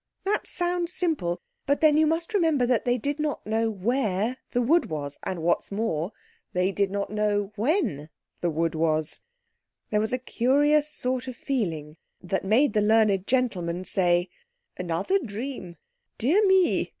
That 0.23 0.47
sounds 0.47 0.91
simple, 0.91 1.43
but 1.67 1.79
then 1.79 1.95
you 1.95 2.07
must 2.07 2.33
remember 2.33 2.65
that 2.65 2.85
they 2.85 2.97
did 2.97 3.19
not 3.19 3.45
know 3.45 3.69
where 3.69 4.37
the 4.49 4.59
wood 4.63 4.89
was, 4.89 5.19
and 5.21 5.43
what's 5.43 5.71
more, 5.71 6.11
they 6.53 6.71
didn't 6.71 7.11
know 7.13 7.51
when 7.55 8.09
then 8.41 8.55
wood 8.55 8.73
was. 8.73 9.21
There 9.91 9.99
was 9.99 10.11
a 10.11 10.17
curious 10.17 10.89
sort 10.89 11.27
of 11.27 11.35
feeling 11.35 11.97
that 12.19 12.43
made 12.43 12.73
the 12.73 12.81
learned 12.81 13.27
gentleman 13.27 13.83
say— 13.83 14.27
"Another 14.75 15.19
dream, 15.19 15.77
dear 16.17 16.43
me!" 16.47 16.89